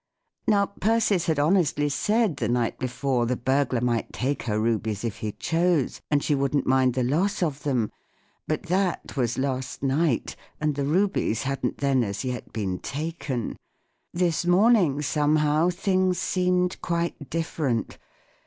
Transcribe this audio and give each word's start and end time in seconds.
Now, 0.47 0.65
Persis 0.65 1.27
had 1.27 1.37
honestly 1.37 1.87
said 1.87 2.37
the 2.37 2.47
night 2.49 2.79
before 2.79 3.27
the 3.27 3.35
burglar 3.35 3.81
might 3.81 4.11
take 4.11 4.41
her 4.49 4.59
rubies 4.59 5.03
if 5.03 5.17
he 5.17 5.31
chose, 5.33 6.01
and 6.09 6.23
she 6.23 6.33
wouldn't 6.33 6.65
mind 6.65 6.95
the 6.95 7.03
loss 7.03 7.43
of 7.43 7.61
them. 7.61 7.91
But 8.47 8.63
that 8.63 9.15
was 9.15 9.37
last 9.37 9.83
night, 9.83 10.35
and 10.59 10.73
the 10.73 10.85
rubies 10.85 11.43
hadn't 11.43 11.77
then 11.77 12.03
as 12.03 12.25
yet 12.25 12.51
been 12.51 12.79
taken. 12.79 13.57
This 14.11 14.43
morning, 14.43 15.03
somehow, 15.03 15.69
things 15.69 16.17
seemed 16.17 16.81
quite 16.81 17.29
different. 17.29 17.99